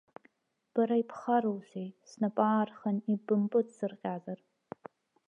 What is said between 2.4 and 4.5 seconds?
аархан ибымпыҵсырҟьазар.